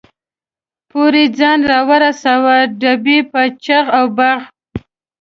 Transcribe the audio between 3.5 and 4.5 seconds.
چغ او بغ.